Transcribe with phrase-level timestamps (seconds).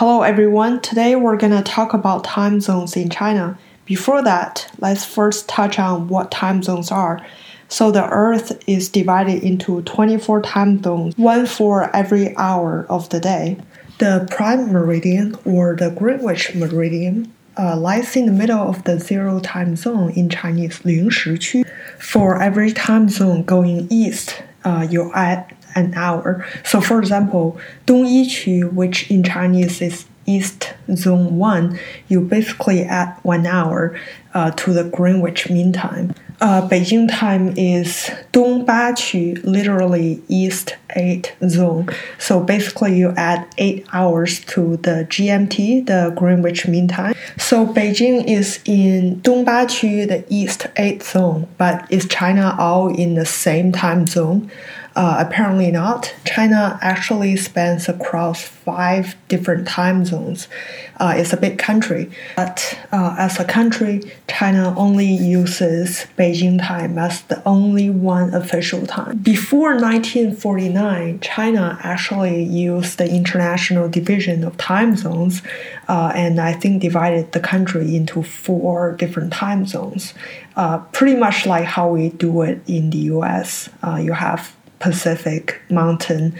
[0.00, 3.56] Hello everyone, today we're gonna talk about time zones in China.
[3.86, 7.24] Before that, let's first touch on what time zones are.
[7.68, 13.20] So the Earth is divided into 24 time zones, one for every hour of the
[13.20, 13.56] day.
[13.98, 19.40] The prime meridian or the Greenwich meridian uh, lies in the middle of the zero
[19.40, 21.64] time zone in Chinese 零时区.
[21.98, 26.45] For every time zone going east, uh, you add an hour.
[26.63, 33.45] So, for example, Dongyiqu, which in Chinese is East Zone 1, you basically add one
[33.45, 33.99] hour
[34.33, 36.13] uh, to the Greenwich Mean Time.
[36.39, 41.89] Uh, Beijing time is Dongbaqu, literally East eight zone.
[42.17, 47.13] So basically, you add eight hours to the GMT, the Greenwich Mean Time.
[47.37, 53.15] So Beijing is in Dongba Qu, the East Eight Zone, but is China all in
[53.15, 54.51] the same time zone?
[54.93, 56.13] Uh, apparently not.
[56.25, 60.49] China actually spans across five different time zones.
[60.97, 66.97] Uh, it's a big country, but uh, as a country, China only uses Beijing time
[66.97, 69.17] as the only one official time.
[69.19, 70.80] Before 1949,
[71.21, 75.41] China actually used the International Division of Time Zones,
[75.87, 80.13] uh, and I think divided the country into four different time zones.
[80.55, 83.69] Uh, pretty much like how we do it in the US.
[83.83, 86.35] Uh, you have Pacific, Mountain,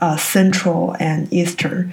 [0.00, 1.92] uh, Central, and Eastern.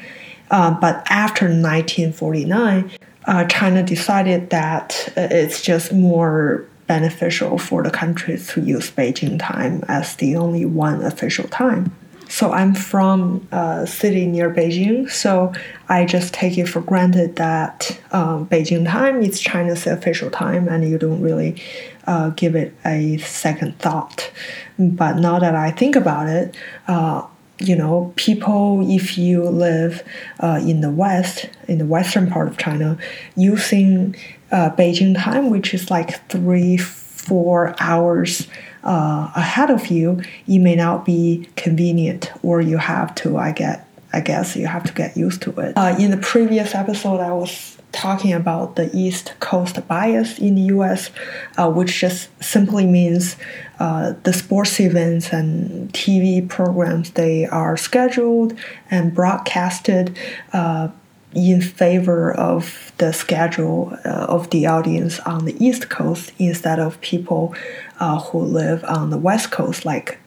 [0.52, 2.92] Uh, but after 1949,
[3.26, 9.83] uh, China decided that it's just more beneficial for the country to use Beijing time
[9.88, 11.91] as the only one official time.
[12.28, 15.53] So I'm from a city near Beijing, so
[15.88, 20.88] I just take it for granted that um, Beijing time is China's official time, and
[20.88, 21.61] you don't really
[22.08, 24.31] uh, give it a second thought.
[24.80, 26.56] But now that I think about it,
[26.88, 27.28] uh,
[27.59, 30.03] you know, people, if you live
[30.42, 32.97] uh, in the West, in the western part of China,
[33.36, 34.16] using
[34.52, 38.47] uh, Beijing time, which is like three, four hours
[38.84, 43.88] uh, ahead of you, it may not be convenient, or you have to, I get,
[44.16, 45.74] I guess you have to get used to it.
[45.76, 50.74] Uh, in the previous episode, I was talking about the East Coast bias in the
[50.76, 51.12] US,
[51.58, 53.36] uh, which just simply means
[53.80, 58.54] uh, the sports events and TV programs they are scheduled
[58.90, 60.18] and broadcasted
[60.54, 60.88] uh,
[61.34, 67.02] in favor of the schedule uh, of the audience on the East Coast instead of
[67.02, 67.54] people
[68.00, 70.20] uh, who live on the West Coast, like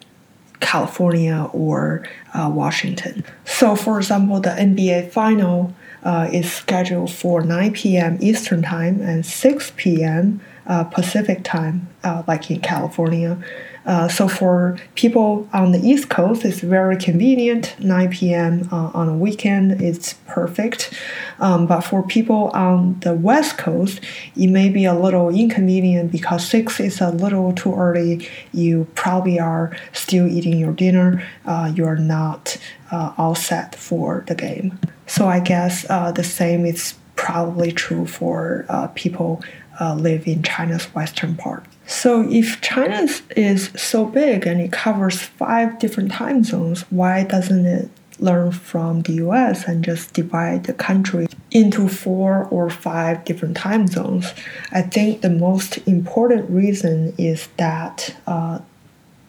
[0.60, 3.24] California or uh, Washington.
[3.44, 8.18] So, for example, the NBA final uh, is scheduled for 9 p.m.
[8.20, 10.40] Eastern Time and 6 p.m.
[10.66, 13.42] Uh, Pacific Time, uh, like in California.
[13.88, 17.74] Uh, so for people on the East Coast, it's very convenient.
[17.80, 18.68] 9 p.m.
[18.70, 20.92] Uh, on a weekend, it's perfect.
[21.38, 24.00] Um, but for people on the West Coast,
[24.36, 28.28] it may be a little inconvenient because 6 is a little too early.
[28.52, 31.26] You probably are still eating your dinner.
[31.46, 32.58] Uh, you're not
[32.92, 34.78] uh, all set for the game.
[35.06, 39.42] So I guess uh, the same is probably true for uh, people
[39.80, 41.64] uh, live in China's western part.
[41.86, 47.66] So if China is so big and it covers five different time zones, why doesn't
[47.66, 47.90] it
[48.20, 53.88] learn from the US and just divide the country into four or five different time
[53.88, 54.32] zones?
[54.70, 58.60] I think the most important reason is that uh,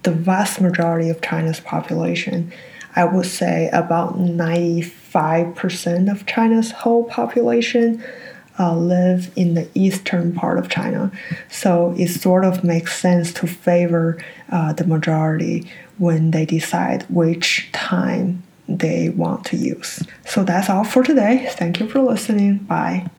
[0.04, 2.52] the vast majority of China's population,
[2.96, 8.04] I would say about 95% of China's whole population,
[8.60, 11.12] uh, live in the eastern part of China.
[11.50, 17.70] So it sort of makes sense to favor uh, the majority when they decide which
[17.72, 20.04] time they want to use.
[20.26, 21.48] So that's all for today.
[21.52, 22.58] Thank you for listening.
[22.60, 23.10] Bye.